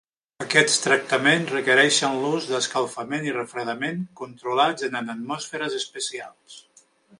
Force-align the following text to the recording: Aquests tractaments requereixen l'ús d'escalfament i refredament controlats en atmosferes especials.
Aquests 0.43 0.77
tractaments 0.85 1.51
requereixen 1.55 2.17
l'ús 2.23 2.47
d'escalfament 2.53 3.29
i 3.29 3.35
refredament 3.37 4.01
controlats 4.23 4.89
en 4.89 4.99
atmosferes 5.05 5.81
especials. 5.85 6.61